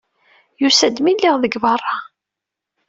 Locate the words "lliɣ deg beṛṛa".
1.15-1.97